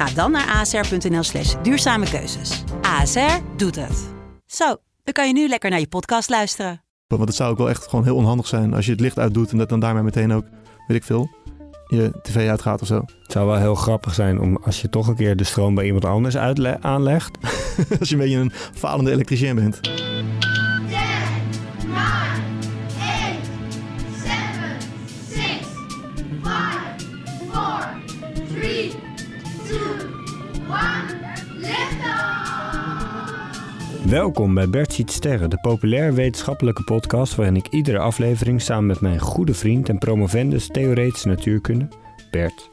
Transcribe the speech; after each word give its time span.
Ga 0.00 0.14
dan 0.14 0.30
naar 0.30 0.48
asr.nl 0.60 1.22
slash 1.22 1.54
duurzame 1.62 2.10
keuzes. 2.10 2.64
ASR 2.82 3.38
doet 3.56 3.76
het. 3.76 4.08
Zo, 4.46 4.76
dan 5.04 5.14
kan 5.14 5.26
je 5.26 5.32
nu 5.32 5.48
lekker 5.48 5.70
naar 5.70 5.80
je 5.80 5.88
podcast 5.88 6.28
luisteren. 6.28 6.82
Want 7.06 7.24
het 7.28 7.34
zou 7.34 7.50
ook 7.50 7.58
wel 7.58 7.68
echt 7.68 7.88
gewoon 7.88 8.04
heel 8.04 8.16
onhandig 8.16 8.46
zijn 8.46 8.74
als 8.74 8.84
je 8.84 8.90
het 8.90 9.00
licht 9.00 9.18
uitdoet 9.18 9.50
en 9.50 9.58
dat 9.58 9.68
dan 9.68 9.80
daarmee 9.80 10.02
meteen 10.02 10.32
ook, 10.32 10.44
weet 10.86 10.96
ik 10.96 11.04
veel, 11.04 11.30
je 11.86 12.18
tv 12.22 12.48
uitgaat 12.48 12.80
of 12.80 12.86
zo. 12.86 13.04
Het 13.22 13.32
zou 13.32 13.46
wel 13.46 13.56
heel 13.56 13.74
grappig 13.74 14.14
zijn 14.14 14.40
om 14.40 14.58
als 14.64 14.80
je 14.80 14.88
toch 14.88 15.06
een 15.06 15.16
keer 15.16 15.36
de 15.36 15.44
stroom 15.44 15.74
bij 15.74 15.84
iemand 15.84 16.04
anders 16.04 16.36
aanlegt. 16.80 17.38
als 18.00 18.08
je 18.08 18.14
een 18.14 18.20
beetje 18.20 18.36
een 18.36 18.52
falende 18.74 19.10
elektricien 19.10 19.54
bent. 19.54 19.80
Welkom 34.10 34.54
bij 34.54 34.70
Bert 34.70 34.92
Ziet 34.92 35.10
Sterren, 35.10 35.50
de 35.50 35.58
populair 35.60 36.14
wetenschappelijke 36.14 36.84
podcast 36.84 37.34
waarin 37.34 37.56
ik 37.56 37.66
iedere 37.68 37.98
aflevering 37.98 38.62
samen 38.62 38.86
met 38.86 39.00
mijn 39.00 39.18
goede 39.18 39.54
vriend 39.54 39.88
en 39.88 39.98
promovendus 39.98 40.66
theoretische 40.66 41.28
natuurkunde, 41.28 41.88
Bert, 42.30 42.68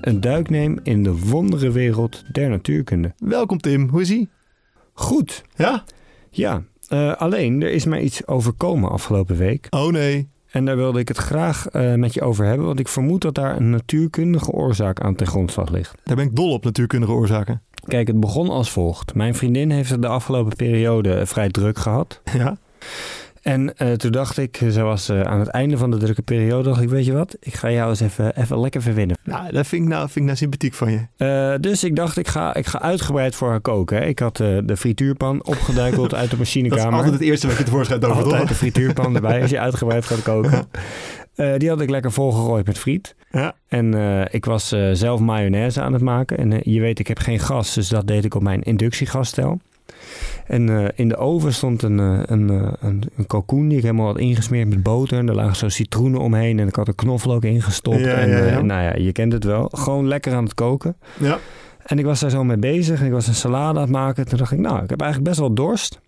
een 0.00 0.20
duik 0.20 0.50
neem 0.50 0.78
in 0.82 1.02
de 1.02 1.18
wondere 1.18 1.70
wereld 1.70 2.24
der 2.32 2.48
natuurkunde. 2.48 3.12
Welkom 3.18 3.58
Tim, 3.58 3.88
hoe 3.88 4.00
is 4.00 4.10
ie? 4.10 4.28
Goed, 4.92 5.42
Ja? 5.56 5.84
ja. 6.30 6.62
eh, 6.88 7.14
alleen, 7.14 7.62
er 7.62 7.70
is 7.70 7.84
mij 7.84 8.00
iets 8.00 8.26
overkomen 8.26 8.90
afgelopen 8.90 9.36
week. 9.36 9.66
Oh 9.70 9.92
nee. 9.92 10.28
En 10.50 10.64
daar 10.64 10.76
wilde 10.76 10.98
ik 10.98 11.08
het 11.08 11.16
graag 11.16 11.68
eh, 11.68 11.94
met 11.94 12.14
je 12.14 12.22
over 12.22 12.44
hebben, 12.44 12.66
want 12.66 12.78
ik 12.78 12.88
vermoed 12.88 13.22
dat 13.22 13.34
daar 13.34 13.56
een 13.56 13.70
natuurkundige 13.70 14.50
oorzaak 14.50 15.00
aan 15.00 15.14
ten 15.14 15.26
grondslag 15.26 15.70
ligt. 15.70 15.94
Daar 16.04 16.16
ben 16.16 16.24
ik 16.26 16.36
dol 16.36 16.52
op 16.52 16.64
natuurkundige 16.64 17.12
oorzaken. 17.12 17.62
Kijk, 17.84 18.06
het 18.06 18.20
begon 18.20 18.48
als 18.48 18.70
volgt. 18.70 19.14
Mijn 19.14 19.34
vriendin 19.34 19.70
heeft 19.70 19.90
het 19.90 20.02
de 20.02 20.08
afgelopen 20.08 20.56
periode 20.56 21.14
eh, 21.14 21.26
vrij 21.26 21.48
druk 21.48 21.78
gehad. 21.78 22.20
Ja? 22.38 22.56
En 23.42 23.76
eh, 23.76 23.92
toen 23.92 24.10
dacht 24.10 24.38
ik, 24.38 24.60
ze 24.70 24.82
was 24.82 25.08
eh, 25.08 25.20
aan 25.20 25.38
het 25.38 25.48
einde 25.48 25.76
van 25.76 25.90
de 25.90 25.96
drukke 25.96 26.22
periode, 26.22 26.68
dacht 26.68 26.80
ik, 26.82 26.88
weet 26.88 27.04
je 27.04 27.12
wat? 27.12 27.36
Ik 27.40 27.54
ga 27.54 27.70
jou 27.70 27.88
eens 27.90 28.00
even, 28.00 28.36
even 28.36 28.60
lekker 28.60 28.82
verwinnen. 28.82 29.16
Nou, 29.24 29.52
dat 29.52 29.66
vind 29.66 29.82
ik 29.82 29.88
nou, 29.88 30.02
vind 30.04 30.16
ik 30.16 30.22
nou 30.24 30.36
sympathiek 30.36 30.74
van 30.74 30.90
je. 30.90 31.00
Eh, 31.16 31.60
dus 31.60 31.84
ik 31.84 31.96
dacht, 31.96 32.16
ik 32.16 32.28
ga, 32.28 32.54
ik 32.54 32.66
ga 32.66 32.80
uitgebreid 32.80 33.34
voor 33.34 33.48
haar 33.48 33.60
koken. 33.60 33.96
Hè. 33.96 34.04
Ik 34.04 34.18
had 34.18 34.40
eh, 34.40 34.58
de 34.64 34.76
frituurpan 34.76 35.44
opgeduikeld 35.44 36.14
uit 36.20 36.30
de 36.30 36.36
Dat 36.36 36.46
is 36.46 36.54
machinekamer. 36.54 36.94
altijd 36.94 37.12
het 37.12 37.22
eerste 37.22 37.46
wat 37.46 37.56
je 37.56 37.64
tevoorschijn 37.64 38.00
toont, 38.00 38.14
Altijd 38.14 38.48
de 38.48 38.54
frituurpan 38.54 39.14
erbij 39.14 39.40
als 39.42 39.50
je 39.50 39.58
uitgebreid 39.58 40.04
gaat 40.06 40.22
koken. 40.22 40.66
Eh, 41.34 41.56
die 41.56 41.68
had 41.68 41.80
ik 41.80 41.90
lekker 41.90 42.12
volgegooid 42.12 42.66
met 42.66 42.78
friet. 42.78 43.14
Ja. 43.30 43.54
En 43.68 43.94
eh, 43.94 44.34
ik 44.34 44.44
was 44.44 44.72
eh, 44.72 44.88
zelf 44.92 45.20
mayonaise 45.20 45.80
aan 45.80 45.92
het 45.92 46.02
maken. 46.02 46.38
En 46.38 46.60
je 46.62 46.80
weet, 46.80 46.98
ik 46.98 47.08
heb 47.08 47.18
geen 47.18 47.38
gas, 47.38 47.74
dus 47.74 47.88
dat 47.88 48.06
deed 48.06 48.24
ik 48.24 48.34
op 48.34 48.42
mijn 48.42 48.62
inductiegasstel. 48.62 49.60
En 50.46 50.92
in 50.94 51.08
de 51.08 51.16
oven 51.16 51.54
stond 51.54 51.82
een, 51.82 51.98
een, 51.98 52.48
een, 52.80 53.02
een 53.16 53.26
kalkoen 53.26 53.68
die 53.68 53.76
ik 53.76 53.82
helemaal 53.82 54.06
had 54.06 54.18
ingesmeerd 54.18 54.68
met 54.68 54.82
boter. 54.82 55.18
En 55.18 55.28
er 55.28 55.34
lagen 55.34 55.56
zo 55.56 55.68
citroenen 55.68 56.20
omheen 56.20 56.58
en 56.58 56.68
ik 56.68 56.74
had 56.74 56.88
er 56.88 56.94
knoflook 56.94 57.44
in 57.44 57.62
gestopt. 57.62 57.98
Ja, 57.98 58.14
en 58.14 58.28
ja. 58.28 58.60
nou 58.60 58.82
ja, 58.82 58.96
je 58.96 59.12
kent 59.12 59.32
het 59.32 59.44
wel. 59.44 59.68
Gewoon 59.72 60.08
lekker 60.08 60.34
aan 60.34 60.44
het 60.44 60.54
koken. 60.54 60.96
Ja. 61.18 61.38
En 61.84 61.98
ik 61.98 62.04
was 62.04 62.20
daar 62.20 62.30
zo 62.30 62.44
mee 62.44 62.56
bezig 62.56 63.00
en 63.00 63.06
ik 63.06 63.12
was 63.12 63.26
een 63.26 63.34
salade 63.34 63.78
aan 63.78 63.84
het 63.84 63.92
maken. 63.92 64.28
Toen 64.28 64.38
dacht 64.38 64.52
ik, 64.52 64.58
nou, 64.58 64.82
ik 64.82 64.90
heb 64.90 65.00
eigenlijk 65.00 65.30
best 65.30 65.40
wel 65.40 65.54
dorst. 65.54 66.00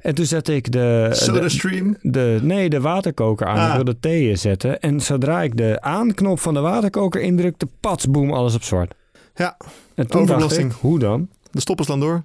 En 0.00 0.14
toen 0.14 0.24
zette 0.24 0.54
ik 0.54 0.72
de... 0.72 1.08
Soda 1.12 1.40
de- 1.40 1.48
stream. 1.48 1.96
de, 2.02 2.38
nee, 2.42 2.68
de 2.70 2.80
waterkoker 2.80 3.46
aan. 3.46 3.56
Ah. 3.58 3.68
Ik 3.68 3.74
wilde 3.74 3.98
thee 4.00 4.36
zetten. 4.36 4.80
En 4.80 5.00
zodra 5.00 5.42
ik 5.42 5.56
de 5.56 5.80
aanknop 5.80 6.40
van 6.40 6.54
de 6.54 6.60
waterkoker 6.60 7.20
indrukte, 7.20 7.66
pats, 7.80 8.06
boem, 8.10 8.32
alles 8.32 8.54
op 8.54 8.62
zwart. 8.62 8.94
Ja, 9.34 9.56
En 9.94 10.06
toen 10.06 10.26
dacht 10.26 10.58
ik, 10.58 10.72
hoe 10.72 10.98
dan? 10.98 11.28
de 11.50 11.60
stoppen 11.60 11.84
slaan 11.84 12.00
door. 12.00 12.24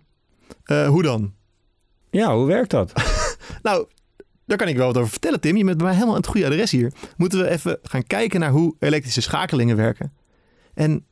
Eh, 0.63 0.87
hoe 0.87 1.03
dan? 1.03 1.33
Ja, 2.09 2.35
hoe 2.35 2.45
werkt 2.45 2.69
dat? 2.71 2.91
Nou, 3.63 3.85
daar 4.45 4.57
kan 4.57 4.67
ik 4.67 4.77
wel 4.77 4.85
wat 4.87 4.97
over 4.97 5.09
vertellen, 5.09 5.39
Tim. 5.39 5.57
Je 5.57 5.63
bent 5.63 5.77
bij 5.77 5.85
mij 5.85 5.93
helemaal 5.95 6.15
aan 6.15 6.21
het 6.21 6.29
goede 6.29 6.45
adres 6.45 6.71
hier. 6.71 6.93
Moeten 7.17 7.39
we 7.39 7.49
even 7.49 7.77
gaan 7.83 8.03
kijken 8.03 8.39
naar 8.39 8.51
hoe 8.51 8.75
elektrische 8.79 9.21
schakelingen 9.21 9.75
werken. 9.75 10.13
En, 10.73 11.05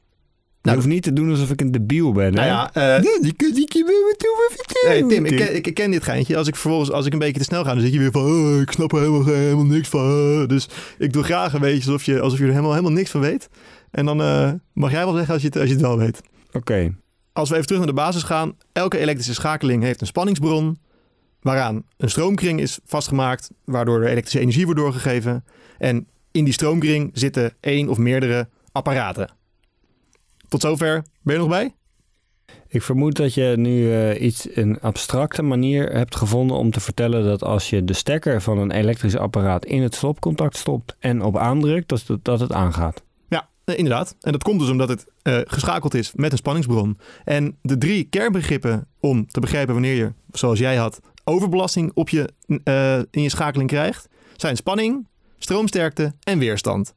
Je 0.63 0.69
Nou, 0.69 0.81
hoeft 0.81 0.93
niet 0.93 1.03
te 1.03 1.13
doen 1.13 1.29
alsof 1.29 1.49
ik 1.49 1.61
een 1.61 1.71
debiel 1.71 2.11
ben. 2.11 2.33
nou 2.33 2.47
hè? 2.47 2.53
ja, 2.53 2.73
eh, 2.97 3.01
die 3.21 3.33
kun 3.33 3.55
ik 3.57 3.73
je 3.73 3.83
weer 3.85 4.15
toe. 4.17 4.49
Hey, 4.87 5.03
Tim, 5.07 5.25
ik 5.25 5.35
ken, 5.37 5.55
ik, 5.55 5.67
ik 5.67 5.73
ken 5.73 5.91
dit 5.91 6.03
geintje. 6.03 6.37
Als 6.37 6.47
ik 6.47 6.55
vervolgens 6.55 6.91
als 6.91 7.05
ik 7.05 7.13
een 7.13 7.19
beetje 7.19 7.37
te 7.37 7.43
snel 7.43 7.63
ga, 7.63 7.73
dan 7.73 7.81
zit 7.81 7.93
je 7.93 7.99
weer 7.99 8.11
van... 8.11 8.21
Oh, 8.21 8.61
ik 8.61 8.71
snap 8.71 8.91
er 8.91 8.99
helemaal, 8.99 9.25
helemaal 9.25 9.65
niks 9.65 9.87
van. 9.89 10.47
Dus 10.47 10.69
ik 10.97 11.13
doe 11.13 11.23
graag 11.23 11.53
een 11.53 11.59
beetje 11.59 11.91
alsof 11.91 12.03
je, 12.03 12.19
alsof 12.19 12.37
je 12.39 12.43
er 12.43 12.49
helemaal, 12.49 12.71
helemaal 12.71 12.91
niks 12.91 13.09
van 13.11 13.21
weet. 13.21 13.49
En 13.91 14.05
dan 14.05 14.21
eh, 14.21 14.51
mag 14.73 14.91
jij 14.91 15.05
wel 15.05 15.13
zeggen 15.13 15.33
als 15.33 15.41
je, 15.41 15.47
het, 15.47 15.57
als 15.57 15.67
je 15.67 15.73
het 15.73 15.81
wel 15.81 15.97
weet. 15.97 16.21
Oké, 16.51 16.95
Als 17.33 17.49
we 17.49 17.55
even 17.55 17.67
terug 17.67 17.81
naar 17.81 17.93
de 17.93 18.01
basis 18.01 18.23
gaan. 18.23 18.57
Elke 18.73 18.97
elektrische 18.97 19.33
schakeling 19.33 19.83
heeft 19.83 20.01
een 20.01 20.07
spanningsbron... 20.07 20.77
waaraan 21.41 21.83
een 21.97 22.09
stroomkring 22.09 22.59
is 22.59 22.79
vastgemaakt... 22.85 23.49
waardoor 23.65 24.01
er 24.01 24.07
elektrische 24.09 24.39
energie 24.39 24.65
wordt 24.65 24.79
doorgegeven. 24.79 25.45
En 25.77 26.07
in 26.31 26.43
die 26.43 26.53
stroomkring 26.53 27.09
zitten 27.13 27.53
één 27.59 27.89
of 27.89 27.97
meerdere 27.97 28.47
apparaten. 28.71 29.29
Tot 30.53 30.61
zover. 30.61 31.03
Ben 31.21 31.33
je 31.33 31.39
nog 31.39 31.49
bij? 31.49 31.75
ik 32.67 32.81
vermoed 32.81 33.15
dat 33.15 33.33
je 33.33 33.53
nu 33.57 33.93
eh, 33.93 34.21
iets, 34.21 34.47
een 34.55 34.79
abstracte 34.81 35.41
manier 35.41 35.91
hebt 35.91 36.15
gevonden 36.15 36.57
om 36.57 36.71
te 36.71 36.79
vertellen 36.79 37.23
dat 37.23 37.43
als 37.43 37.69
je 37.69 37.83
de 37.83 37.93
stekker 37.93 38.41
van 38.41 38.57
een 38.57 38.71
elektrisch 38.71 39.15
apparaat 39.17 39.65
in 39.65 39.81
het 39.81 39.95
stopcontact 39.95 40.57
stopt 40.57 40.95
en 40.99 41.21
op 41.21 41.37
aandrukt, 41.37 41.89
dat, 41.89 42.03
het- 42.07 42.25
dat 42.25 42.39
het 42.39 42.51
aangaat. 42.51 43.03
Ja, 43.29 43.49
eh, 43.65 43.77
inderdaad. 43.77 44.15
En 44.21 44.31
dat 44.31 44.43
komt 44.43 44.59
dus 44.59 44.69
omdat 44.69 44.89
het 44.89 45.05
eh, 45.21 45.37
geschakeld 45.43 45.93
is 45.93 46.13
met 46.15 46.31
een 46.31 46.37
spanningsbron. 46.37 46.97
En 47.23 47.57
de 47.61 47.77
drie 47.77 48.03
kernbegrippen 48.03 48.87
om 48.99 49.27
te 49.27 49.39
begrijpen 49.39 49.73
wanneer 49.73 49.95
je, 49.95 50.13
zoals 50.31 50.59
jij 50.59 50.75
had, 50.75 50.99
overbelasting 51.23 51.91
op 51.93 52.09
je, 52.09 52.29
in 53.11 53.21
je 53.21 53.29
schakeling 53.29 53.69
krijgt, 53.69 54.07
zijn 54.35 54.55
spanning, 54.55 55.07
stroomsterkte 55.37 56.13
en 56.23 56.39
weerstand. 56.39 56.93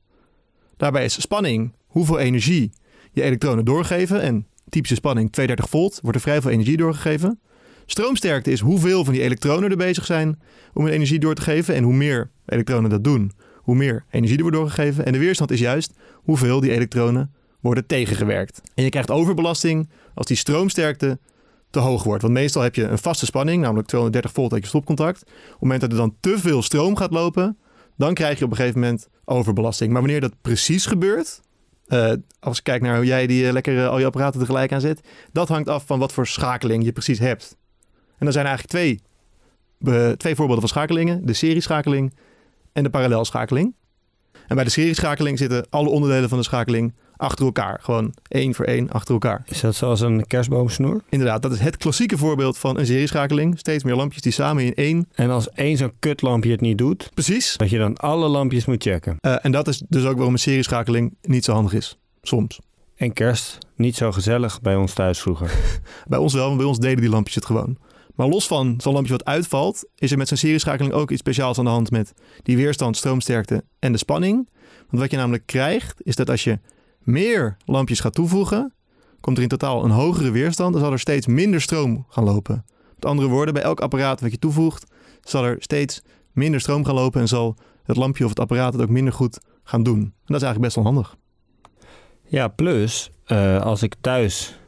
Daarbij 0.76 1.04
is 1.04 1.20
spanning 1.20 1.72
hoeveel 1.86 2.18
energie 2.18 2.72
je 3.16 3.22
elektronen 3.22 3.64
doorgeven. 3.64 4.20
En 4.20 4.46
typische 4.68 4.94
spanning 4.94 5.32
32 5.32 5.70
volt 5.70 5.98
wordt 6.02 6.16
er 6.16 6.22
vrij 6.22 6.40
veel 6.40 6.50
energie 6.50 6.76
doorgegeven. 6.76 7.40
Stroomsterkte 7.86 8.50
is 8.50 8.60
hoeveel 8.60 9.04
van 9.04 9.12
die 9.12 9.22
elektronen 9.22 9.70
er 9.70 9.76
bezig 9.76 10.06
zijn 10.06 10.40
om 10.74 10.84
hun 10.84 10.92
energie 10.92 11.18
door 11.18 11.34
te 11.34 11.42
geven. 11.42 11.74
En 11.74 11.82
hoe 11.82 11.94
meer 11.94 12.30
elektronen 12.46 12.90
dat 12.90 13.04
doen, 13.04 13.32
hoe 13.56 13.74
meer 13.74 14.04
energie 14.10 14.36
er 14.36 14.42
wordt 14.42 14.56
doorgegeven. 14.56 15.06
En 15.06 15.12
de 15.12 15.18
weerstand 15.18 15.50
is 15.50 15.60
juist 15.60 15.92
hoeveel 16.12 16.60
die 16.60 16.72
elektronen 16.72 17.32
worden 17.60 17.86
tegengewerkt. 17.86 18.60
En 18.74 18.84
je 18.84 18.90
krijgt 18.90 19.10
overbelasting 19.10 19.88
als 20.14 20.26
die 20.26 20.36
stroomsterkte 20.36 21.18
te 21.70 21.78
hoog 21.78 22.02
wordt. 22.02 22.22
Want 22.22 22.34
meestal 22.34 22.62
heb 22.62 22.74
je 22.74 22.84
een 22.84 22.98
vaste 22.98 23.26
spanning, 23.26 23.62
namelijk 23.62 23.88
230 23.88 24.32
volt 24.32 24.52
uit 24.52 24.62
je 24.62 24.68
stopcontact. 24.68 25.22
Op 25.22 25.28
het 25.50 25.60
moment 25.60 25.80
dat 25.80 25.90
er 25.90 25.96
dan 25.96 26.16
te 26.20 26.38
veel 26.38 26.62
stroom 26.62 26.96
gaat 26.96 27.10
lopen, 27.10 27.58
dan 27.96 28.14
krijg 28.14 28.38
je 28.38 28.44
op 28.44 28.50
een 28.50 28.56
gegeven 28.56 28.80
moment 28.80 29.08
overbelasting. 29.24 29.92
Maar 29.92 30.00
wanneer 30.00 30.20
dat 30.20 30.34
precies 30.42 30.86
gebeurt, 30.86 31.40
eh, 31.86 32.12
als 32.40 32.58
ik 32.58 32.64
kijk 32.64 32.82
naar 32.82 32.96
hoe 32.96 33.04
jij 33.04 33.26
die 33.26 33.46
eh, 33.46 33.52
lekker 33.52 33.78
eh, 33.78 33.88
al 33.88 33.98
je 33.98 34.04
apparaten 34.04 34.40
tegelijk 34.40 34.72
aanzet, 34.72 35.00
dat 35.32 35.48
hangt 35.48 35.68
af 35.68 35.86
van 35.86 35.98
wat 35.98 36.12
voor 36.12 36.26
schakeling 36.26 36.84
je 36.84 36.92
precies 36.92 37.18
hebt. 37.18 37.56
En 38.18 38.26
er 38.26 38.32
zijn 38.32 38.46
eigenlijk 38.46 38.74
twee, 38.74 39.00
twee 40.16 40.34
voorbeelden 40.34 40.68
van 40.68 40.68
schakelingen: 40.68 41.26
de 41.26 41.32
serieschakeling 41.32 42.14
en 42.72 42.82
de 42.82 42.90
parallelschakeling. 42.90 43.74
En 44.46 44.54
bij 44.54 44.64
de 44.64 44.70
serieschakeling 44.70 45.38
zitten 45.38 45.66
alle 45.70 45.88
onderdelen 45.88 46.28
van 46.28 46.38
de 46.38 46.44
schakeling 46.44 46.94
achter 47.16 47.44
elkaar. 47.44 47.78
Gewoon 47.82 48.14
één 48.28 48.54
voor 48.54 48.64
één 48.64 48.90
achter 48.90 49.12
elkaar. 49.14 49.42
Is 49.46 49.60
dat 49.60 49.74
zoals 49.74 50.00
een 50.00 50.26
kerstboomsnoer? 50.26 51.02
Inderdaad, 51.08 51.42
dat 51.42 51.52
is 51.52 51.58
het 51.60 51.76
klassieke 51.76 52.18
voorbeeld 52.18 52.58
van 52.58 52.78
een 52.78 52.86
serieschakeling. 52.86 53.58
Steeds 53.58 53.84
meer 53.84 53.94
lampjes 53.94 54.22
die 54.22 54.32
samen 54.32 54.64
in 54.64 54.74
één. 54.74 55.08
En 55.14 55.30
als 55.30 55.50
één 55.50 55.76
zo'n 55.76 55.92
kutlampje 55.98 56.50
het 56.50 56.60
niet 56.60 56.78
doet, 56.78 57.10
Precies. 57.14 57.54
dat 57.56 57.70
je 57.70 57.78
dan 57.78 57.96
alle 57.96 58.28
lampjes 58.28 58.64
moet 58.64 58.82
checken. 58.82 59.16
Eh, 59.20 59.36
en 59.42 59.52
dat 59.52 59.68
is 59.68 59.82
dus 59.88 60.04
ook 60.04 60.14
waarom 60.16 60.32
een 60.32 60.38
serieschakeling 60.38 61.16
niet 61.22 61.44
zo 61.44 61.52
handig 61.52 61.72
is. 61.72 61.98
Soms. 62.22 62.60
En 62.96 63.12
kerst, 63.12 63.58
niet 63.74 63.96
zo 63.96 64.12
gezellig 64.12 64.60
bij 64.60 64.76
ons 64.76 64.92
thuis 64.92 65.20
vroeger. 65.20 65.50
Bij 66.08 66.18
ons 66.18 66.32
wel, 66.34 66.44
want 66.44 66.56
bij 66.56 66.66
ons 66.66 66.78
deden 66.78 67.00
die 67.00 67.10
lampjes 67.10 67.34
het 67.34 67.44
gewoon. 67.46 67.76
Maar 68.14 68.26
los 68.28 68.46
van 68.46 68.74
zo'n 68.78 68.92
lampje 68.92 69.12
wat 69.12 69.24
uitvalt, 69.24 69.84
is 69.94 70.10
er 70.10 70.18
met 70.18 70.28
zo'n 70.28 70.36
serieschakeling 70.36 70.94
ook 70.94 71.10
iets 71.10 71.20
speciaals 71.20 71.58
aan 71.58 71.64
de 71.64 71.70
hand 71.70 71.90
met 71.90 72.12
die 72.42 72.56
weerstand, 72.56 72.96
stroomsterkte 72.96 73.64
en 73.78 73.92
de 73.92 73.98
spanning. 73.98 74.48
Want 74.90 75.02
wat 75.02 75.10
je 75.10 75.16
namelijk 75.16 75.46
krijgt, 75.46 76.00
is 76.02 76.16
dat 76.16 76.30
als 76.30 76.44
je 76.44 76.58
meer 77.06 77.56
lampjes 77.64 78.00
gaat 78.00 78.14
toevoegen, 78.14 78.72
komt 79.20 79.36
er 79.36 79.42
in 79.42 79.48
totaal 79.48 79.84
een 79.84 79.90
hogere 79.90 80.30
weerstand 80.30 80.74
en 80.74 80.80
zal 80.80 80.92
er 80.92 80.98
steeds 80.98 81.26
minder 81.26 81.60
stroom 81.60 82.06
gaan 82.08 82.24
lopen. 82.24 82.64
Met 82.94 83.04
andere 83.04 83.28
woorden, 83.28 83.54
bij 83.54 83.62
elk 83.62 83.80
apparaat 83.80 84.20
wat 84.20 84.30
je 84.30 84.38
toevoegt, 84.38 84.86
zal 85.20 85.44
er 85.44 85.56
steeds 85.58 86.02
minder 86.32 86.60
stroom 86.60 86.84
gaan 86.84 86.94
lopen 86.94 87.20
en 87.20 87.28
zal 87.28 87.56
het 87.84 87.96
lampje 87.96 88.24
of 88.24 88.30
het 88.30 88.40
apparaat 88.40 88.72
het 88.72 88.82
ook 88.82 88.88
minder 88.88 89.12
goed 89.12 89.38
gaan 89.62 89.82
doen. 89.82 90.00
En 90.00 90.12
dat 90.24 90.36
is 90.36 90.42
eigenlijk 90.42 90.60
best 90.60 90.74
wel 90.74 90.84
handig. 90.84 91.16
Ja, 92.28 92.48
plus, 92.48 93.10
eh, 93.24 93.60
als 93.60 93.82
ik 93.82 93.94
thuis 94.00 94.58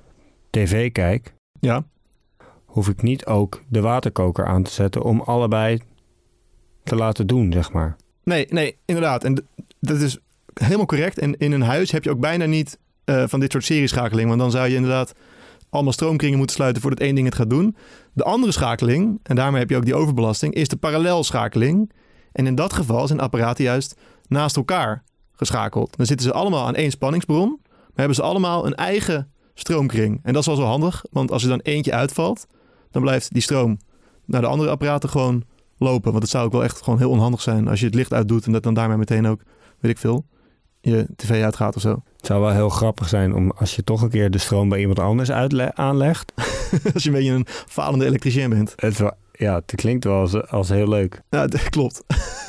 tv 0.50 0.93
kijk, 0.93 1.35
Ja, 1.61 1.85
hoef 2.64 2.88
ik 2.88 3.02
niet 3.02 3.26
ook 3.26 3.62
de 3.69 3.81
waterkoker 3.81 4.46
aan 4.46 4.62
te 4.62 4.70
zetten 4.70 5.02
om 5.02 5.20
allebei 5.20 5.81
te 6.85 6.96
laten 6.96 7.26
doen, 7.26 7.52
zeg 7.52 7.73
maar. 7.73 7.96
Nee, 8.25 8.46
nee, 8.50 8.76
inderdaad. 8.85 9.25
En 9.25 9.46
dat 9.81 10.00
is 10.00 10.19
helemaal 10.60 10.87
correct. 10.87 11.19
En 11.19 11.37
in 11.37 11.52
een 11.52 11.62
huis 11.62 11.90
heb 11.90 12.05
je 12.05 12.10
ook 12.10 12.20
bijna 12.20 12.44
niet 12.44 12.78
eh, 13.05 13.25
van 13.26 13.40
dit 13.40 13.52
soort 13.52 13.64
serieschakeling. 13.64 14.28
Want 14.28 14.40
dan 14.40 14.50
zou 14.50 14.69
je 14.69 14.75
inderdaad 14.75 15.14
allemaal 15.70 15.93
stroomkringen 15.93 16.38
moeten 16.38 16.56
sluiten 16.56 16.82
voordat 16.82 17.00
één 17.00 17.14
ding 17.14 17.26
het 17.26 17.37
gaat 17.37 17.50
doen. 17.50 17.76
De 18.12 18.25
andere 18.25 18.52
schakeling, 18.52 19.20
en 19.22 19.37
daarmee 19.37 19.60
heb 19.60 19.70
je 19.70 19.76
ook 19.76 19.84
die 19.84 19.94
overbelasting, 19.94 20.55
is 20.55 20.69
de 20.69 20.76
parallelschakeling. 20.76 21.93
En 22.32 22.46
in 22.46 22.55
dat 22.55 22.72
geval 22.72 23.06
zijn 23.06 23.20
apparaten 23.20 23.64
juist 23.64 23.96
naast 24.28 24.56
elkaar 24.56 25.02
geschakeld. 25.32 25.96
Dan 25.96 26.06
zitten 26.06 26.26
ze 26.26 26.32
allemaal 26.32 26.66
aan 26.66 26.75
één 26.75 26.90
spanningsbron, 26.90 27.61
maar 27.69 27.78
hebben 27.94 28.16
ze 28.16 28.22
allemaal 28.22 28.66
een 28.66 28.75
eigen 28.75 29.31
stroomkring. 29.54 30.20
En 30.22 30.32
dat 30.32 30.40
is 30.40 30.46
wel 30.46 30.56
zo 30.56 30.62
handig, 30.62 31.04
want 31.11 31.31
als 31.31 31.43
er 31.43 31.49
dan 31.49 31.61
eentje 31.61 31.93
uitvalt, 31.93 32.46
dan 32.90 33.02
blijft 33.02 33.32
die 33.32 33.43
stroom 33.43 33.78
naar 34.25 34.40
de 34.40 34.46
andere 34.46 34.70
apparaten 34.70 35.08
gewoon 35.08 35.44
lopen. 35.78 36.11
Want 36.11 36.22
het 36.22 36.32
zou 36.32 36.46
ook 36.46 36.52
wel 36.52 36.64
echt 36.64 36.82
gewoon 36.82 36.99
heel 36.99 37.11
onhandig 37.11 37.40
zijn 37.40 37.69
als 37.69 37.81
je 37.81 37.87
het 37.87 37.94
licht 37.94 38.12
uitdoet 38.12 38.46
en 38.46 38.52
dat 38.52 38.62
dan 38.62 38.75
daarmee 38.75 38.96
meteen 38.96 39.26
ook, 39.26 39.40
weet 39.81 39.90
ik 39.90 39.99
veel, 39.99 40.25
je 40.80 41.06
tv 41.16 41.42
uitgaat 41.42 41.76
of 41.76 41.82
zo. 41.82 42.02
Het 42.16 42.26
zou 42.26 42.40
wel 42.40 42.52
heel 42.52 42.69
grappig 42.69 43.08
zijn 43.08 43.34
om 43.34 43.50
als 43.50 43.76
je 43.76 43.84
toch 43.84 44.02
een 44.02 44.10
keer 44.10 44.30
de 44.30 44.38
stroom 44.38 44.69
bij 44.69 44.80
iemand 44.80 44.98
anders 44.98 45.30
aanlegt. 45.75 46.32
als 46.94 47.02
je 47.02 47.08
een 47.08 47.14
beetje 47.14 47.32
een 47.32 47.46
falende 47.48 48.04
elektricien 48.04 48.50
bent. 48.50 48.72
Het 48.76 49.02
ja, 49.32 49.54
het 49.54 49.72
klinkt 49.75 50.04
wel 50.04 50.20
als, 50.20 50.48
als 50.48 50.69
heel 50.69 50.88
leuk. 50.88 51.22
Ja, 51.30 51.46
dat 51.46 51.69
klopt. 51.69 52.02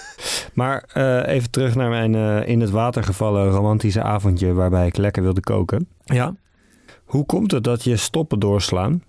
Maar 0.54 0.84
eh, 0.94 1.34
even 1.34 1.52
terug 1.52 1.76
naar 1.76 1.90
mijn 1.90 2.16
eh, 2.16 2.48
in 2.48 2.62
het 2.62 2.70
water 2.70 3.04
gevallen 3.04 3.50
romantische 3.50 4.02
avondje 4.02 4.54
waarbij 4.54 4.88
ik 4.88 4.98
lekker 4.98 5.24
wilde 5.24 5.42
koken. 5.42 5.88
Ja, 6.04 6.36
Hoe 7.06 7.26
komt 7.26 7.52
het 7.52 7.64
dat 7.64 7.84
je 7.84 7.96
stoppen 7.96 8.40
doorslaan? 8.40 9.04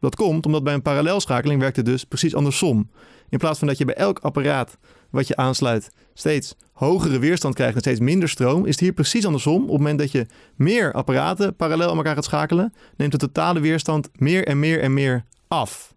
dat 0.00 0.16
komt 0.16 0.46
omdat 0.46 0.64
bij 0.64 0.74
een 0.74 0.82
parallelschakeling 0.82 1.60
werkt 1.60 1.76
het 1.76 1.86
dus 1.86 2.04
precies 2.04 2.34
andersom. 2.34 2.90
In 3.28 3.38
plaats 3.38 3.58
van 3.58 3.68
dat 3.68 3.78
je 3.78 3.84
bij 3.84 3.94
elk 3.94 4.18
apparaat 4.18 4.78
wat 5.10 5.26
je 5.26 5.36
aansluit 5.36 5.90
steeds 6.14 6.54
hogere 6.72 7.18
weerstand 7.18 7.54
krijgt 7.54 7.74
en 7.74 7.80
steeds 7.80 8.00
minder 8.00 8.28
stroom, 8.28 8.64
is 8.64 8.70
het 8.70 8.80
hier 8.80 8.92
precies 8.92 9.26
andersom. 9.26 9.62
Op 9.62 9.68
het 9.68 9.78
moment 9.78 9.98
dat 9.98 10.10
je 10.10 10.26
meer 10.54 10.92
apparaten 10.92 11.56
parallel 11.56 11.90
aan 11.90 11.96
elkaar 11.96 12.14
gaat 12.14 12.24
schakelen, 12.24 12.74
neemt 12.96 13.12
de 13.12 13.18
totale 13.18 13.60
weerstand 13.60 14.08
meer 14.18 14.46
en 14.46 14.58
meer 14.58 14.80
en 14.80 14.94
meer 14.94 15.24
af. 15.48 15.94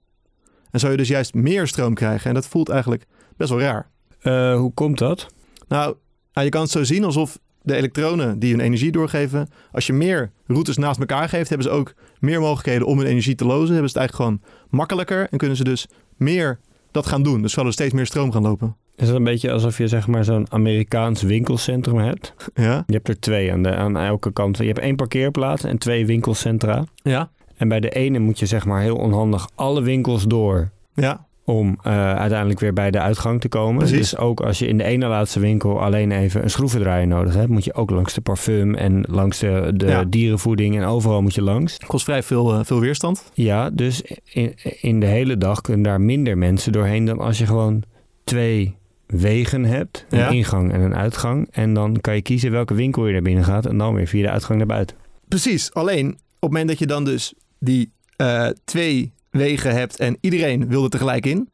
En 0.71 0.79
zou 0.79 0.91
je 0.91 0.97
dus 0.97 1.07
juist 1.07 1.33
meer 1.33 1.67
stroom 1.67 1.93
krijgen. 1.93 2.27
En 2.27 2.33
dat 2.33 2.47
voelt 2.47 2.69
eigenlijk 2.69 3.05
best 3.37 3.49
wel 3.49 3.59
raar. 3.59 3.89
Eh, 4.19 4.57
hoe 4.57 4.73
komt 4.73 4.97
dat? 4.97 5.27
Nou, 5.67 5.95
nou, 6.33 6.45
je 6.45 6.51
kan 6.51 6.61
het 6.61 6.71
zo 6.71 6.83
zien 6.83 7.03
alsof 7.03 7.39
de 7.61 7.75
elektronen 7.75 8.39
die 8.39 8.51
hun 8.51 8.59
energie 8.59 8.91
doorgeven, 8.91 9.49
als 9.71 9.87
je 9.87 9.93
meer 9.93 10.31
routes 10.47 10.77
naast 10.77 10.99
elkaar 10.99 11.29
geeft, 11.29 11.49
hebben 11.49 11.67
ze 11.67 11.73
ook 11.73 11.93
meer 12.19 12.39
mogelijkheden 12.39 12.87
om 12.87 12.97
hun 12.97 13.07
energie 13.07 13.35
te 13.35 13.45
lozen. 13.45 13.73
Hebben 13.73 13.89
ze 13.89 13.99
het 13.99 14.07
eigenlijk 14.09 14.41
gewoon 14.41 14.55
makkelijker 14.69 15.27
en 15.31 15.37
kunnen 15.37 15.57
ze 15.57 15.63
dus 15.63 15.87
meer 16.17 16.59
dat 16.91 17.05
gaan 17.05 17.23
doen. 17.23 17.41
Dus 17.41 17.53
zal 17.53 17.65
er 17.65 17.73
steeds 17.73 17.93
meer 17.93 18.05
stroom 18.05 18.31
gaan 18.31 18.41
lopen. 18.41 18.75
Is 18.99 19.07
het 19.07 19.15
een 19.15 19.23
beetje 19.23 19.51
alsof 19.51 19.77
je 19.77 19.87
zeg 19.87 20.07
maar 20.07 20.23
zo'n 20.23 20.45
Amerikaans 20.49 21.21
winkelcentrum 21.21 21.97
hebt? 21.97 22.33
Ja? 22.53 22.83
Je 22.87 22.93
hebt 22.93 23.07
er 23.07 23.19
twee 23.19 23.51
aan, 23.51 23.63
de, 23.63 23.75
aan 23.75 23.97
elke 23.97 24.31
kant. 24.33 24.57
Je 24.57 24.63
hebt 24.63 24.79
één 24.79 24.95
parkeerplaats 24.95 25.63
en 25.63 25.77
twee 25.77 26.05
winkelcentra. 26.05 26.83
Ja? 26.95 27.29
En 27.57 27.67
bij 27.67 27.79
de 27.79 27.89
ene 27.89 28.19
moet 28.19 28.39
je 28.39 28.45
zeg 28.45 28.65
maar 28.65 28.81
heel 28.81 28.95
onhandig 28.95 29.49
alle 29.55 29.81
winkels 29.81 30.23
door 30.27 30.69
Ja? 30.93 31.27
om 31.43 31.77
eh, 31.83 32.13
uiteindelijk 32.15 32.59
weer 32.59 32.73
bij 32.73 32.91
de 32.91 32.99
uitgang 32.99 33.41
te 33.41 33.47
komen. 33.47 33.77
Precies. 33.77 33.97
Dus 33.97 34.17
ook 34.17 34.41
als 34.41 34.59
je 34.59 34.67
in 34.67 34.77
de 34.77 34.83
ene 34.83 35.07
laatste 35.07 35.39
winkel 35.39 35.81
alleen 35.81 36.11
even 36.11 36.43
een 36.43 36.49
schroevendraaier 36.49 37.07
nodig 37.07 37.33
hebt, 37.33 37.49
moet 37.49 37.63
je 37.63 37.73
ook 37.73 37.89
langs 37.89 38.13
de 38.13 38.21
parfum 38.21 38.75
en 38.75 39.03
langs 39.07 39.39
de, 39.39 39.71
de 39.75 39.85
Ja. 39.87 40.03
dierenvoeding 40.03 40.77
en 40.77 40.83
overal 40.83 41.21
moet 41.21 41.35
je 41.35 41.41
langs. 41.41 41.77
Kost 41.87 42.03
vrij 42.03 42.23
veel, 42.23 42.53
eh, 42.53 42.59
veel 42.63 42.79
weerstand. 42.79 43.31
Ja, 43.33 43.69
dus 43.69 44.01
in, 44.31 44.53
in 44.81 44.99
de 44.99 45.05
hele 45.05 45.37
dag 45.37 45.61
kunnen 45.61 45.81
daar 45.83 46.01
minder 46.01 46.37
mensen 46.37 46.71
doorheen 46.71 47.05
dan 47.05 47.19
als 47.19 47.37
je 47.37 47.45
gewoon 47.45 47.83
twee 48.23 48.77
wegen 49.13 49.65
hebt. 49.65 50.05
Een 50.09 50.19
Ja. 50.19 50.29
ingang 50.29 50.71
en 50.73 50.81
een 50.81 50.95
uitgang. 50.95 51.47
En 51.51 51.73
dan 51.73 52.01
kan 52.01 52.15
je 52.15 52.21
kiezen 52.21 52.51
welke 52.51 52.73
winkel 52.73 53.05
je 53.07 53.13
naar 53.13 53.21
binnen 53.21 53.43
gaat 53.43 53.65
en 53.65 53.77
dan 53.77 53.93
weer 53.93 54.07
via 54.07 54.21
de 54.21 54.29
uitgang 54.29 54.57
naar 54.57 54.67
buiten. 54.67 54.97
Precies. 55.27 55.73
Alleen 55.73 56.07
op 56.11 56.17
het 56.39 56.51
moment 56.51 56.67
dat 56.67 56.79
je 56.79 56.85
dan 56.87 57.05
dus 57.05 57.33
die 57.59 57.91
eh, 58.15 58.47
twee 58.63 59.13
wegen 59.29 59.73
hebt 59.75 59.99
en 59.99 60.17
iedereen 60.21 60.67
wil 60.67 60.83
er 60.83 60.89
tegelijk 60.89 61.25
in, 61.25 61.49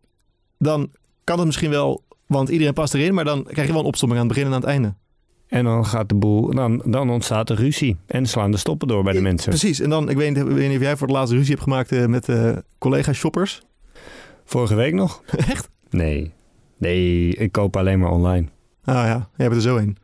dan 0.59 0.89
kan 1.23 1.37
het 1.37 1.45
misschien 1.45 1.69
wel, 1.69 2.03
want 2.27 2.49
iedereen 2.49 2.73
past 2.73 2.93
erin, 2.93 3.13
maar 3.13 3.25
dan 3.25 3.43
krijg 3.43 3.67
je 3.67 3.73
wel 3.73 3.81
een 3.81 3.87
opstomming 3.87 4.21
aan 4.21 4.27
het 4.27 4.35
begin 4.35 4.49
en 4.51 4.55
aan 4.57 4.61
het 4.61 4.71
einde. 4.71 4.93
En 5.47 5.63
dan 5.63 5.85
gaat 5.85 6.09
de 6.09 6.15
boel, 6.15 6.51
dan, 6.53 6.81
dan 6.85 7.09
ontstaat 7.09 7.49
er 7.49 7.55
ruzie. 7.55 7.97
En 8.05 8.25
slaan 8.25 8.51
de 8.51 8.57
stoppen 8.57 8.87
door 8.87 9.03
bij 9.03 9.13
de 9.13 9.21
mensen. 9.21 9.49
Precies. 9.49 9.79
En 9.79 9.89
dan, 9.89 10.09
ik 10.09 10.17
weet 10.17 10.29
niet, 10.35 10.37
ik 10.37 10.51
weet 10.51 10.67
niet 10.67 10.77
of 10.77 10.83
jij 10.83 10.97
voor 10.97 11.07
het 11.07 11.15
laatst 11.15 11.33
ruzie 11.33 11.49
hebt 11.51 11.63
gemaakt 11.63 11.91
eh, 11.91 12.05
met 12.05 12.29
eh 12.29 12.57
collega-shoppers. 12.77 13.61
Vorige 14.45 14.75
week 14.75 14.93
nog? 14.93 15.21
Echt? 15.51 15.69
Nee. 15.89 16.31
Nee, 16.77 17.35
ik 17.35 17.51
koop 17.51 17.77
alleen 17.77 17.99
maar 17.99 18.11
online. 18.11 18.47
Ah 18.83 18.95
ja, 18.95 19.29
jij 19.35 19.49
bent 19.49 19.53
er 19.53 19.69
zo 19.69 19.77
in. 19.77 19.97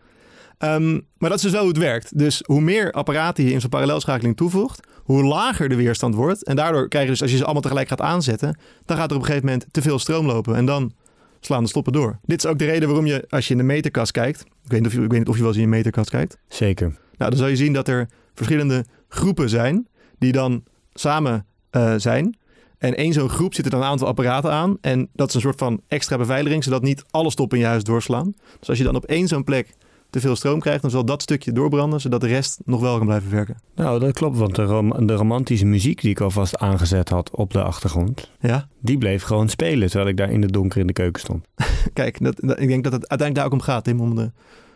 Ehm, 0.58 0.92
maar 0.92 1.30
dat 1.30 1.34
is 1.34 1.42
dus 1.42 1.52
wel 1.52 1.62
hoe 1.62 1.70
het 1.70 1.80
werkt. 1.80 2.18
Dus 2.18 2.44
hoe 2.46 2.62
meer 2.62 2.92
apparaten 2.92 3.44
je 3.44 3.52
in 3.52 3.62
zo'n 3.62 3.70
parallelschakeling 3.70 4.38
toevoegt, 4.38 4.88
hoe 5.04 5.24
lager 5.24 5.70
de 5.70 5.76
weerstand 5.76 6.16
wordt. 6.16 6.44
En 6.44 6.56
daardoor 6.56 6.88
krijg 6.88 7.06
je 7.06 7.12
dus, 7.12 7.22
als 7.22 7.32
je 7.32 7.38
ze 7.38 7.44
allemaal 7.44 7.62
tegelijk 7.62 7.88
gaat 7.88 8.02
aanzetten, 8.02 8.58
dan 8.86 8.98
gaat 8.98 9.10
er 9.10 9.16
op 9.16 9.22
een 9.22 9.28
gegeven 9.28 9.48
moment 9.48 9.66
te 9.72 9.82
veel 9.82 10.00
stroom 10.00 10.26
lopen. 10.26 10.56
En 10.56 10.66
dan 10.66 10.94
slaan 11.40 11.64
de 11.64 11.70
stoppen 11.70 11.94
door. 11.94 12.20
Dit 12.26 12.44
is 12.44 12.50
ook 12.50 12.60
de 12.60 12.66
reden 12.66 12.88
waarom 12.88 13.06
je, 13.06 13.26
als 13.30 13.46
je 13.46 13.52
in 13.52 13.58
de 13.58 13.64
meterkast 13.64 14.12
kijkt, 14.12 14.42
ik 14.42 14.72
weet 14.72 14.80
niet 14.80 14.88
of 14.88 14.94
je, 14.94 15.02
ik 15.02 15.10
weet 15.10 15.20
niet 15.20 15.30
of 15.30 15.36
je 15.36 15.42
wel 15.42 15.50
eens 15.50 15.60
in 15.62 15.64
je 15.64 15.76
meterkast 15.76 16.10
kijkt. 16.10 16.38
Zeker. 16.48 16.88
Nou, 17.18 17.30
dan 17.32 17.40
zal 17.40 17.48
je 17.48 17.56
zien 17.56 17.74
dat 17.74 17.88
er 17.88 18.10
verschillende 18.34 18.86
groepen 19.08 19.50
zijn 19.50 19.88
die 20.20 20.32
dan 20.32 20.64
samen 20.94 21.46
eh, 21.70 21.94
zijn. 21.98 22.38
En 22.82 22.96
één 22.96 23.14
zo'n 23.14 23.30
groep 23.30 23.54
zit 23.54 23.66
er 23.66 23.72
dan 23.72 23.80
een 23.82 23.88
aantal 23.88 24.08
apparaten 24.08 24.52
aan. 24.52 24.78
En 24.82 25.10
dat 25.14 25.28
is 25.30 25.34
een 25.36 25.42
soort 25.42 25.58
van 25.58 25.82
extra 25.88 26.18
beveiliging, 26.18 26.64
zodat 26.64 26.82
niet 26.82 27.04
alle 27.12 27.32
stoppen 27.32 27.58
in 27.58 27.64
je 27.64 27.70
huis 27.70 27.84
doorslaan. 27.84 28.34
Dus 28.60 28.70
als 28.70 28.78
je 28.78 28.84
dan 28.84 28.96
op 28.96 29.06
één 29.06 29.28
zo'n 29.28 29.44
plek 29.44 29.74
te 30.10 30.20
veel 30.20 30.36
stroom 30.36 30.60
krijgt, 30.60 30.82
dan 30.82 30.92
zal 30.92 31.06
dat 31.06 31.22
stukje 31.22 31.52
doorbranden, 31.52 32.02
zodat 32.02 32.22
de 32.22 32.28
rest 32.28 32.60
nog 32.66 32.82
wel 32.82 32.98
kan 32.98 33.06
blijven 33.06 33.32
werken. 33.32 33.58
Nou, 33.76 34.00
dat 34.00 34.14
klopt, 34.14 34.38
want 34.38 34.56
de, 34.56 34.64
rom- 34.64 35.08
de 35.08 35.14
romantische 35.14 35.66
muziek 35.66 36.02
die 36.02 36.10
ik 36.12 36.20
alvast 36.20 36.58
aangezet 36.58 37.10
had 37.10 37.32
op 37.36 37.52
de 37.54 37.64
achtergrond, 37.64 38.32
Ja, 38.40 38.68
die 38.80 38.98
bleef 38.98 39.24
gewoon 39.24 39.50
spelen 39.50 39.88
terwijl 39.90 40.10
ik 40.10 40.18
daar 40.18 40.32
in 40.32 40.42
de 40.42 40.52
donker 40.52 40.80
in 40.82 40.88
de 40.88 40.94
keuken 40.94 41.22
stond. 41.22 41.46
kijk, 41.94 42.24
dat, 42.24 42.36
dat- 42.40 42.60
ik 42.60 42.68
denk 42.68 42.84
dat 42.84 42.94
het 42.94 43.08
uiteindelijk 43.10 43.36
daar 43.36 43.46
ook 43.46 43.52
om 43.68 43.74
gaat, 43.74 43.84
Tim, 43.84 44.00
om 44.02 44.16
de 44.16 44.32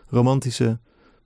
romantische 0.10 0.80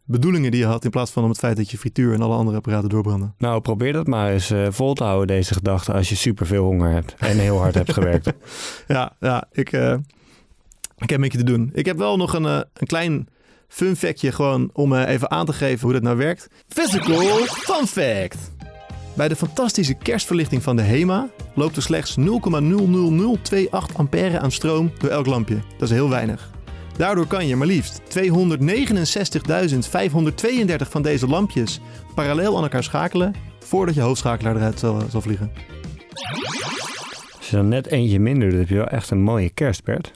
bedoelingen 0.09 0.51
die 0.51 0.59
je 0.59 0.65
had, 0.65 0.83
in 0.83 0.89
plaats 0.89 1.11
van 1.11 1.23
om 1.23 1.29
het 1.29 1.39
feit 1.39 1.57
dat 1.57 1.71
je 1.71 1.77
frituur 1.77 2.13
en 2.13 2.21
alle 2.21 2.35
andere 2.35 2.57
apparaten 2.57 2.89
doorbranden. 2.89 3.33
Nou, 3.37 3.61
probeer 3.61 3.93
dat 3.93 4.07
maar 4.07 4.31
eens 4.31 4.51
eh, 4.51 4.67
vol 4.69 4.93
te 4.93 5.03
houden, 5.03 5.27
deze 5.27 5.53
gedachte, 5.53 5.93
als 5.93 6.09
je 6.09 6.15
superveel 6.15 6.63
honger 6.63 6.91
hebt 6.91 7.15
en 7.17 7.37
heel 7.37 7.57
hard 7.57 7.75
hebt 7.75 7.93
gewerkt. 7.93 8.31
Ja, 8.87 9.15
ja 9.19 9.43
ik, 9.51 9.71
eh, 9.71 9.91
ik 10.97 11.09
heb 11.09 11.11
een 11.11 11.21
beetje 11.21 11.37
te 11.37 11.43
doen. 11.43 11.69
Ik 11.73 11.85
heb 11.85 11.97
wel 11.97 12.17
nog 12.17 12.33
een, 12.33 12.45
eh, 12.45 12.59
een 12.73 12.87
klein 12.87 13.27
fun 13.67 13.95
factje 13.95 14.31
gewoon 14.31 14.69
om 14.73 14.93
even 14.93 15.31
aan 15.31 15.45
te 15.45 15.53
geven 15.53 15.83
hoe 15.83 15.93
dat 15.93 16.01
nou 16.01 16.17
werkt. 16.17 16.49
Physical 16.67 17.23
fun 17.45 17.87
fact. 17.87 18.51
Bij 19.13 19.27
de 19.27 19.35
fantastische 19.35 19.93
kerstverlichting 19.93 20.63
van 20.63 20.75
de 20.75 20.81
HEMA 20.81 21.29
loopt 21.55 21.75
er 21.75 21.81
slechts 21.81 22.15
0,00028 22.17 23.97
ampère 23.97 24.39
aan 24.39 24.51
stroom 24.51 24.91
door 24.97 25.09
elk 25.09 25.25
lampje. 25.25 25.57
Dat 25.77 25.89
is 25.89 25.95
heel 25.95 26.09
weinig. 26.09 26.49
Daardoor 26.99 27.27
kan 27.27 27.47
je 27.47 27.55
maar 27.55 27.67
liefst 27.67 28.01
269.532 28.01 28.05
van 30.89 31.01
deze 31.01 31.27
lampjes 31.27 31.79
parallel 32.15 32.57
aan 32.57 32.63
elkaar 32.63 32.83
schakelen 32.83 33.33
voordat 33.59 33.95
je 33.95 34.01
hoofdschakelaar 34.01 34.55
eruit 34.55 34.79
zal, 34.79 35.01
zal 35.09 35.21
vliegen. 35.21 35.51
Als 37.37 37.49
je 37.49 37.55
dan 37.55 37.67
net 37.67 37.87
eentje 37.87 38.19
minder 38.19 38.49
doet, 38.49 38.59
heb 38.59 38.69
je 38.69 38.75
wel 38.75 38.87
echt 38.87 39.09
een 39.09 39.21
mooie 39.21 39.49
kerst, 39.49 39.83
Bert. 39.83 40.11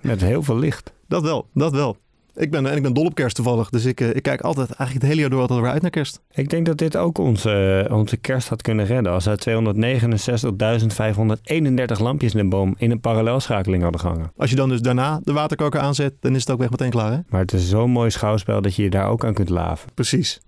Met 0.00 0.20
heel 0.20 0.42
veel 0.42 0.58
licht. 0.58 0.92
Dat 1.08 1.22
wel, 1.22 1.48
dat 1.54 1.72
wel. 1.72 1.96
Ik 2.34 2.50
ben, 2.50 2.66
en 2.66 2.76
ik 2.76 2.82
ben 2.82 2.94
dol 2.94 3.04
op 3.04 3.14
kerst 3.14 3.36
toevallig. 3.36 3.70
Dus 3.70 3.84
ik, 3.84 4.00
eh, 4.00 4.14
ik 4.14 4.22
kijk 4.22 4.40
altijd, 4.40 4.66
eigenlijk 4.66 5.00
het 5.00 5.08
hele 5.08 5.20
jaar 5.20 5.30
door 5.30 5.40
altijd 5.40 5.60
weer 5.60 5.70
uit 5.70 5.82
naar 5.82 5.90
kerst. 5.90 6.20
Ik 6.32 6.50
denk 6.50 6.66
dat 6.66 6.78
dit 6.78 6.96
ook 6.96 7.18
onze, 7.18 7.86
onze 7.90 8.16
kerst 8.16 8.48
had 8.48 8.62
kunnen 8.62 8.86
redden 8.86 9.12
als 9.12 9.26
er 9.26 9.38
269.531 9.38 12.00
lampjes 12.00 12.34
in 12.34 12.42
de 12.42 12.48
boom 12.48 12.74
in 12.78 12.90
een 12.90 13.00
parallelschakeling 13.00 13.82
hadden 13.82 14.00
gehangen. 14.00 14.32
Als 14.36 14.50
je 14.50 14.56
dan 14.56 14.68
dus 14.68 14.80
daarna 14.80 15.20
de 15.22 15.32
waterkoker 15.32 15.80
aanzet, 15.80 16.14
dan 16.20 16.34
is 16.34 16.40
het 16.40 16.50
ook 16.50 16.60
echt 16.60 16.70
meteen 16.70 16.90
klaar, 16.90 17.12
hè? 17.12 17.18
Maar 17.28 17.40
het 17.40 17.52
is 17.52 17.68
zo'n 17.68 17.90
mooi 17.90 18.10
schouwspel 18.10 18.62
dat 18.62 18.74
je 18.74 18.82
je 18.82 18.90
daar 18.90 19.08
ook 19.08 19.24
aan 19.24 19.34
kunt 19.34 19.48
laven. 19.48 19.90
Precies. 19.94 20.40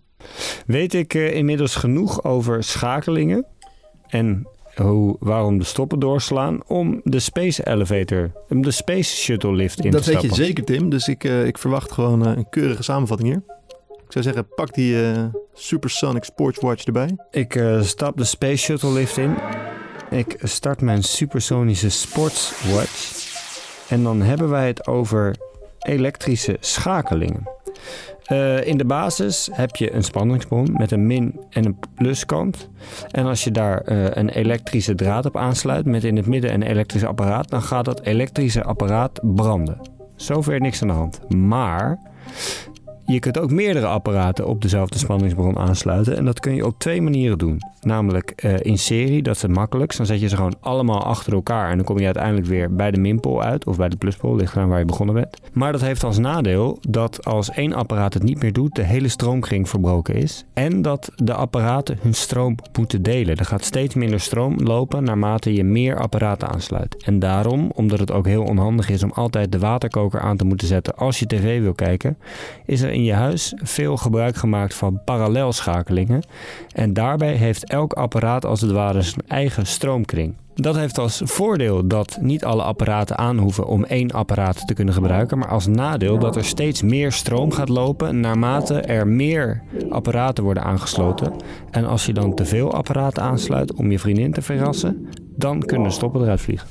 Weet 0.66 0.94
ik 0.94 1.14
eh, 1.14 1.34
inmiddels 1.34 1.74
genoeg 1.74 2.24
over 2.24 2.64
schakelingen 2.64 3.46
en 4.08 4.46
hoe, 4.76 5.16
waarom 5.18 5.58
de 5.58 5.64
stoppen 5.64 5.98
doorslaan 5.98 6.60
om 6.66 7.00
de 7.04 7.18
Space 7.18 7.66
Elevator, 7.66 8.30
om 8.48 8.62
de 8.62 8.70
Space 8.70 9.16
Shuttle 9.16 9.52
lift 9.52 9.84
in 9.84 9.90
dat 9.90 10.02
te 10.02 10.10
weet 10.10 10.18
stappen? 10.18 10.38
je 10.38 10.44
zeker, 10.44 10.64
Tim. 10.64 10.90
Dus 10.90 11.08
ik, 11.08 11.24
eh, 11.24 11.46
ik 11.46 11.58
verwacht 11.58 11.92
gewoon 11.92 12.26
eh, 12.26 12.36
een 12.36 12.48
keurige 12.48 12.82
samenvatting 12.82 13.28
hier. 13.28 13.42
Ik 13.88 14.12
zou 14.18 14.24
zeggen, 14.24 14.54
pak 14.54 14.74
die 14.74 15.10
eh, 15.10 15.24
Supersonic 15.54 16.24
Sportswatch 16.24 16.84
erbij. 16.84 17.16
Ik 17.30 17.60
stap 17.80 18.16
de 18.16 18.24
Space 18.24 18.56
Shuttle 18.56 18.92
lift 18.92 19.16
in. 19.16 19.34
Ik 20.10 20.36
start 20.42 20.80
mijn 20.80 21.02
supersonische 21.02 21.90
Sportswatch. 21.90 23.30
En 23.88 24.02
dan 24.02 24.22
hebben 24.22 24.48
wij 24.48 24.66
het 24.66 24.86
over 24.86 25.36
elektrische 25.78 26.56
schakelingen. 26.60 27.48
Eh, 28.24 28.66
in 28.66 28.76
de 28.76 28.84
basis 28.84 29.48
heb 29.52 29.76
je 29.76 29.92
een 29.92 30.02
spanningsbron 30.02 30.68
met 30.72 30.90
een 30.90 31.06
min- 31.06 31.40
en 31.50 31.64
een 31.64 31.78
pluskant. 31.94 32.68
En 33.10 33.26
als 33.26 33.44
je 33.44 33.50
daar 33.50 33.80
eh, 33.80 34.04
een 34.10 34.28
elektrische 34.28 34.94
draad 34.94 35.26
op 35.26 35.36
aansluit 35.36 35.86
met 35.86 36.04
in 36.04 36.16
het 36.16 36.26
midden 36.26 36.54
een 36.54 36.62
elektrisch 36.62 37.04
apparaat, 37.04 37.50
dan 37.50 37.62
gaat 37.62 37.84
dat 37.84 38.00
elektrische 38.00 38.62
apparaat 38.62 39.20
branden. 39.22 39.80
Zover 40.16 40.60
niks 40.60 40.82
aan 40.82 40.88
de 40.88 40.94
hand. 40.94 41.34
Maar 41.34 41.98
je 43.12 43.18
kunt 43.18 43.38
ook 43.38 43.50
meerdere 43.50 43.86
apparaten 43.86 44.46
op 44.46 44.62
dezelfde 44.62 44.98
spanningsbron 44.98 45.58
aansluiten. 45.58 46.16
En 46.16 46.24
dat 46.24 46.40
kun 46.40 46.54
je 46.54 46.66
op 46.66 46.78
twee 46.78 47.02
manieren 47.02 47.38
doen. 47.38 47.60
Namelijk 47.80 48.30
eh, 48.30 48.54
in 48.60 48.78
serie, 48.78 49.22
dat 49.22 49.36
is 49.36 49.42
het 49.42 49.50
makkelijkst. 49.50 49.96
Dan 49.96 50.06
zet 50.06 50.20
je 50.20 50.28
ze 50.28 50.36
gewoon 50.36 50.56
allemaal 50.60 51.02
achter 51.04 51.32
elkaar. 51.32 51.70
En 51.70 51.76
dan 51.76 51.84
kom 51.84 51.98
je 51.98 52.04
uiteindelijk 52.04 52.46
weer 52.46 52.74
bij 52.74 52.90
de 52.90 53.00
minpool 53.00 53.42
uit. 53.42 53.66
Of 53.66 53.76
bij 53.76 53.88
de 53.88 53.96
pluspol, 53.96 54.36
ligt 54.36 54.54
waar 54.54 54.78
je 54.78 54.84
begonnen 54.84 55.14
bent. 55.14 55.36
Maar 55.52 55.72
dat 55.72 55.80
heeft 55.80 56.04
als 56.04 56.18
nadeel 56.18 56.78
dat 56.88 57.24
als 57.24 57.50
één 57.50 57.72
apparaat 57.72 58.14
het 58.14 58.22
niet 58.22 58.42
meer 58.42 58.52
doet, 58.52 58.74
de 58.74 58.82
hele 58.82 59.08
stroomkring 59.08 59.68
verbroken 59.68 60.14
is. 60.14 60.44
En 60.52 60.82
dat 60.82 61.12
de 61.16 61.34
apparaten 61.34 61.98
hun 62.00 62.14
stroom 62.14 62.54
moeten 62.78 63.02
delen. 63.02 63.36
Er 63.36 63.44
gaat 63.44 63.64
steeds 63.64 63.94
minder 63.94 64.20
stroom 64.20 64.56
lopen 64.58 65.04
naarmate 65.04 65.54
je 65.54 65.64
meer 65.64 65.98
apparaten 65.98 66.48
aansluit. 66.48 67.02
En 67.04 67.18
daarom, 67.18 67.70
omdat 67.74 67.98
het 67.98 68.12
ook 68.12 68.26
heel 68.26 68.44
onhandig 68.44 68.88
is 68.88 69.02
om 69.02 69.12
altijd 69.14 69.52
de 69.52 69.58
waterkoker 69.58 70.20
aan 70.20 70.36
te 70.36 70.44
moeten 70.44 70.66
zetten 70.66 70.96
als 70.96 71.18
je 71.18 71.26
tv 71.26 71.60
wil 71.60 71.74
kijken, 71.74 72.16
is 72.66 72.80
er 72.80 72.90
in 72.90 73.01
je 73.04 73.12
huis 73.12 73.52
veel 73.56 73.96
gebruik 73.96 74.36
gemaakt 74.36 74.74
van 74.74 75.00
parallelschakelingen. 75.04 76.22
En 76.72 76.92
daarbij 76.92 77.34
heeft 77.34 77.70
elk 77.70 77.92
apparaat 77.92 78.44
als 78.44 78.60
het 78.60 78.70
ware 78.70 79.02
zijn 79.02 79.24
eigen 79.28 79.66
stroomkring. 79.66 80.34
Dat 80.54 80.76
heeft 80.76 80.98
als 80.98 81.20
voordeel 81.24 81.86
dat 81.86 82.18
niet 82.20 82.44
alle 82.44 82.62
apparaten 82.62 83.18
aan 83.18 83.38
hoeven 83.38 83.66
om 83.66 83.84
één 83.84 84.10
apparaat 84.10 84.66
te 84.66 84.74
kunnen 84.74 84.94
gebruiken, 84.94 85.38
maar 85.38 85.48
als 85.48 85.66
nadeel 85.66 86.18
dat 86.18 86.36
er 86.36 86.44
steeds 86.44 86.82
meer 86.82 87.12
stroom 87.12 87.52
gaat 87.52 87.68
lopen 87.68 88.20
naarmate 88.20 88.80
er 88.80 89.06
meer 89.06 89.62
apparaten 89.90 90.44
worden 90.44 90.62
aangesloten. 90.62 91.32
En 91.70 91.84
als 91.84 92.06
je 92.06 92.12
dan 92.12 92.34
te 92.34 92.44
veel 92.44 92.74
apparaten 92.74 93.22
aansluit 93.22 93.72
om 93.72 93.90
je 93.90 93.98
vriendin 93.98 94.32
te 94.32 94.42
verrassen, 94.42 95.08
dan 95.36 95.60
kunnen 95.60 95.88
de 95.88 95.94
stoppen 95.94 96.22
eruit 96.22 96.40
vliegen. 96.40 96.68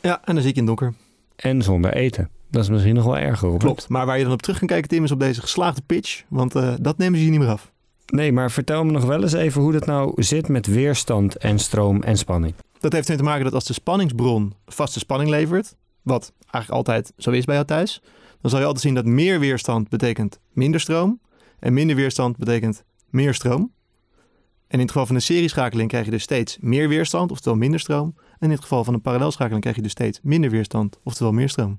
Ja, 0.00 0.20
en 0.24 0.34
dan 0.34 0.42
zie 0.42 0.50
ik 0.50 0.56
in 0.56 0.66
donker. 0.66 0.94
En 1.36 1.62
zonder 1.62 1.92
eten. 1.92 2.37
Dat 2.50 2.62
is 2.62 2.68
misschien 2.68 2.94
nog 2.94 3.04
wel 3.04 3.18
erger. 3.18 3.48
Robert. 3.48 3.64
Klopt. 3.64 3.88
Maar 3.88 4.06
waar 4.06 4.18
je 4.18 4.24
dan 4.24 4.32
op 4.32 4.42
terug 4.42 4.58
kan 4.58 4.66
kijken, 4.66 4.88
Tim, 4.88 5.04
is 5.04 5.10
op 5.10 5.20
deze 5.20 5.40
geslaagde 5.40 5.82
pitch. 5.86 6.22
Want 6.28 6.54
eh, 6.54 6.74
dat 6.80 6.98
nemen 6.98 7.18
ze 7.18 7.24
je 7.24 7.30
niet 7.30 7.40
meer 7.40 7.48
af. 7.48 7.72
Nee, 8.06 8.32
maar 8.32 8.50
vertel 8.50 8.84
me 8.84 8.92
nog 8.92 9.04
wel 9.04 9.22
eens 9.22 9.32
even 9.32 9.60
hoe 9.60 9.72
dat 9.72 9.86
nou 9.86 10.22
zit 10.22 10.48
met 10.48 10.66
weerstand 10.66 11.36
en 11.36 11.58
stroom 11.58 12.02
en 12.02 12.16
spanning. 12.16 12.54
Dat 12.80 12.92
heeft 12.92 13.04
ermee 13.08 13.22
te 13.22 13.28
maken 13.28 13.44
dat 13.44 13.54
als 13.54 13.64
de 13.64 13.72
spanningsbron 13.72 14.54
vaste 14.66 14.98
spanning 14.98 15.30
levert, 15.30 15.74
wat 16.02 16.32
eigenlijk 16.40 16.70
altijd 16.70 17.12
zo 17.16 17.30
is 17.30 17.44
bij 17.44 17.54
jou 17.54 17.66
thuis, 17.66 18.02
dan 18.40 18.50
zal 18.50 18.60
je 18.60 18.66
altijd 18.66 18.84
zien 18.84 18.94
dat 18.94 19.04
meer 19.04 19.40
weerstand 19.40 19.88
betekent 19.88 20.38
minder 20.52 20.80
stroom 20.80 21.20
en 21.58 21.72
minder 21.72 21.96
weerstand 21.96 22.36
betekent 22.36 22.84
meer 23.10 23.34
stroom. 23.34 23.72
En 24.66 24.74
in 24.74 24.80
het 24.80 24.90
geval 24.90 25.06
van 25.06 25.14
een 25.14 25.22
serieschakeling 25.22 25.88
krijg 25.88 26.04
je 26.04 26.10
dus 26.10 26.22
steeds 26.22 26.58
meer 26.60 26.88
weerstand, 26.88 27.30
oftewel 27.30 27.58
minder 27.58 27.80
stroom. 27.80 28.14
En 28.16 28.46
in 28.46 28.50
het 28.50 28.60
geval 28.60 28.84
van 28.84 28.94
een 28.94 29.00
parallelschakeling 29.00 29.60
krijg 29.60 29.76
je 29.76 29.82
dus 29.82 29.92
steeds 29.92 30.20
minder 30.22 30.50
weerstand, 30.50 30.98
oftewel 31.02 31.32
meer 31.32 31.48
stroom. 31.48 31.78